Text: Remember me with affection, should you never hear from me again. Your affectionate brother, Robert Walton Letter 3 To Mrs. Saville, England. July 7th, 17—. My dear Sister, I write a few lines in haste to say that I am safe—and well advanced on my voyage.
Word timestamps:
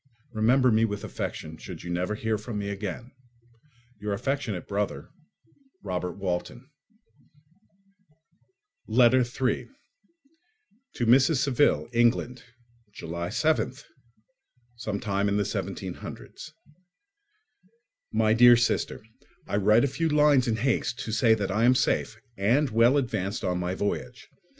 Remember 0.33 0.71
me 0.71 0.83
with 0.83 1.03
affection, 1.03 1.57
should 1.57 1.83
you 1.83 1.91
never 1.91 2.15
hear 2.15 2.39
from 2.39 2.57
me 2.57 2.69
again. 2.69 3.11
Your 3.99 4.13
affectionate 4.13 4.67
brother, 4.67 5.11
Robert 5.83 6.13
Walton 6.13 6.67
Letter 8.87 9.23
3 9.23 9.69
To 10.95 11.05
Mrs. 11.05 11.35
Saville, 11.43 11.87
England. 11.93 12.43
July 12.91 13.27
7th, 13.27 13.83
17—. 14.79 16.33
My 18.11 18.33
dear 18.33 18.57
Sister, 18.57 19.03
I 19.45 19.55
write 19.55 19.83
a 19.83 19.87
few 19.87 20.09
lines 20.09 20.47
in 20.47 20.55
haste 20.55 20.97
to 21.01 21.11
say 21.11 21.35
that 21.35 21.51
I 21.51 21.63
am 21.63 21.75
safe—and 21.75 22.71
well 22.71 22.97
advanced 22.97 23.43
on 23.43 23.59
my 23.59 23.75
voyage. 23.75 24.29